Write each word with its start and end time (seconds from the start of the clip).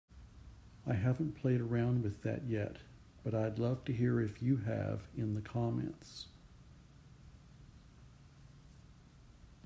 I 0.87 0.95
haven't 0.95 1.33
played 1.35 1.61
around 1.61 2.01
with 2.01 2.23
that 2.23 2.45
yet, 2.47 2.77
but 3.23 3.35
I'd 3.35 3.59
love 3.59 3.85
to 3.85 3.93
hear 3.93 4.19
if 4.19 4.41
you 4.41 4.57
have 4.57 5.03
in 5.15 5.35
the 5.35 5.41
comments. 5.43 6.25